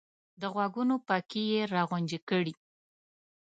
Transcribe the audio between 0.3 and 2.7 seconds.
د غوږونو پکې یې را غونجې کړې!